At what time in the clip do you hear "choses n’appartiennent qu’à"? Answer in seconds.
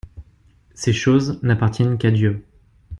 0.93-2.09